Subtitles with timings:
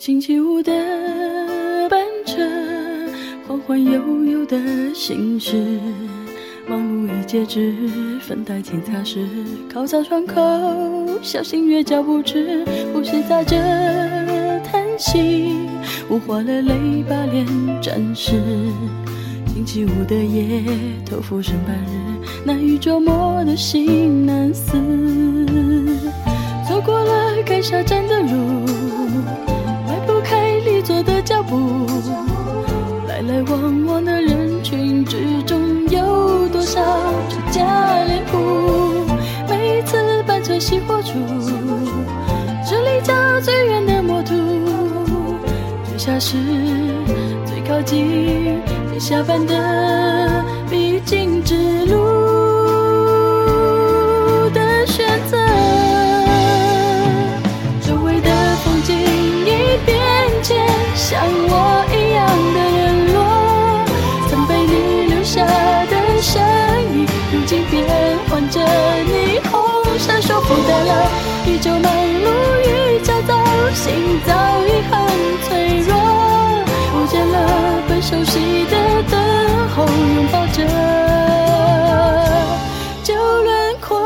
[0.00, 0.72] 星期五的
[1.90, 2.40] 班车，
[3.46, 4.56] 缓缓悠悠的
[4.94, 5.78] 行驶，
[6.66, 7.74] 忙碌已截止，
[8.22, 9.26] 粉黛轻擦拭，
[9.70, 10.40] 靠在窗口，
[11.20, 12.64] 小心月脚步迟，
[12.94, 13.58] 呼吸杂着
[14.64, 15.54] 叹息，
[16.08, 17.46] 雾化了泪把脸
[17.82, 18.40] 沾湿。
[19.52, 20.62] 星期五的夜，
[21.04, 24.78] 头浮生半日，难于捉摸的心难思。
[26.66, 28.64] 走过了该下站的路，
[40.58, 41.12] 次班车熄火处，
[42.66, 44.34] 是离家最远的魔都，
[45.84, 46.36] 最下是
[47.44, 48.60] 最靠近。
[48.98, 52.09] 下班的必经之路
[78.20, 79.18] 熟悉的等
[79.70, 79.86] 候。
[79.86, 80.62] 拥抱着
[83.02, 83.98] 旧轮廓，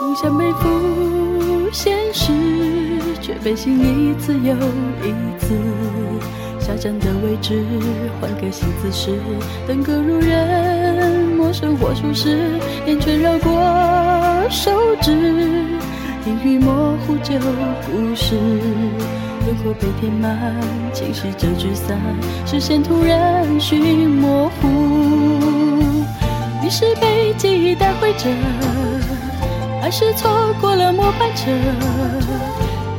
[0.00, 2.30] 梦想背负现实，
[3.20, 4.54] 却被心一次又
[5.02, 5.52] 一次。
[6.60, 7.64] 下站的位置，
[8.20, 9.18] 换个新姿势，
[9.66, 11.23] 等个路人。
[11.84, 13.52] 生活舒适，眼圈绕过
[14.48, 14.70] 手
[15.02, 15.12] 指，
[16.24, 17.34] 阴雨模糊旧
[17.84, 18.34] 故事，
[19.44, 20.54] 轮廓被填满，
[20.94, 21.98] 清晰着聚散，
[22.46, 24.68] 视线突然寻模糊。
[26.62, 28.30] 你是被记忆带回着，
[29.82, 31.50] 还是错过了末班车？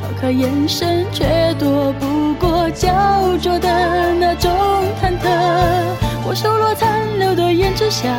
[0.03, 1.25] 抛开眼神，却
[1.57, 4.51] 躲不过焦灼的那种
[5.01, 6.04] 忐忑。
[6.27, 8.11] 我收落残留的胭脂香，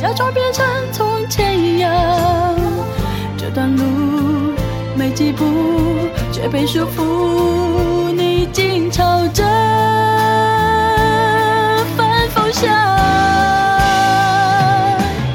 [0.00, 1.92] 假装变成从前一样。
[3.36, 4.54] 这段路
[4.96, 5.44] 没几步，
[6.32, 8.10] 却被束缚。
[8.12, 9.44] 你静朝着
[11.98, 12.70] 反方向，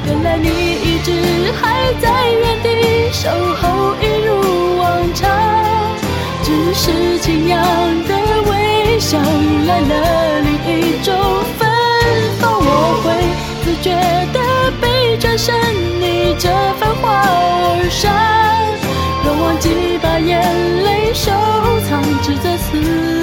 [0.04, 3.30] 原来你一直还在原地守
[3.62, 5.30] 候，一如往常。
[6.42, 7.62] 只是晴阳
[8.08, 8.14] 的
[8.50, 10.40] 微笑迎来了
[11.02, 11.14] 中
[11.58, 11.68] 芬
[12.40, 13.06] 芳，我会
[13.64, 13.94] 自觉
[14.32, 14.38] 地
[14.80, 15.54] 背转身，
[16.00, 16.48] 逆着
[16.78, 18.12] 繁华而上，
[19.24, 20.40] 若忘记把眼
[20.84, 21.30] 泪收
[21.88, 23.15] 藏，只在此。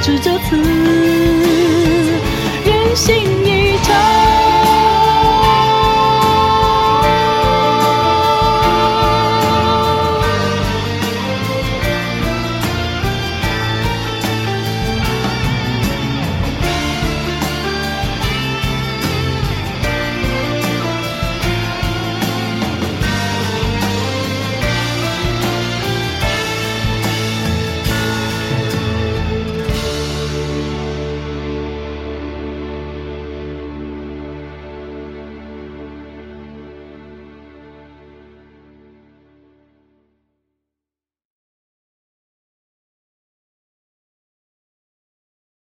[0.00, 1.75] 只这次。